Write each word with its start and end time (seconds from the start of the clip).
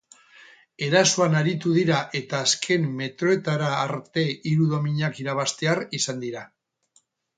Erasoan 0.85 1.35
aritu 1.41 1.73
dira 1.75 1.99
eta 2.21 2.39
azken 2.47 2.87
metroetara 3.01 3.69
arte 3.83 4.25
hiru 4.33 4.71
dominak 4.73 5.21
irabaztear 5.25 5.83
izan 6.01 6.25
dira. 6.25 6.43